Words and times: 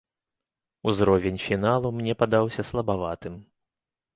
Узровень 0.91 1.37
фіналу 1.45 1.91
мне 1.99 2.15
падаўся 2.25 2.61
слабаватым. 2.71 3.33